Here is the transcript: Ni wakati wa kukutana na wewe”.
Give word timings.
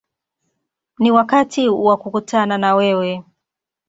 Ni 0.99 1.11
wakati 1.11 1.69
wa 1.69 1.97
kukutana 1.97 2.57
na 2.57 2.75
wewe”. 2.75 3.23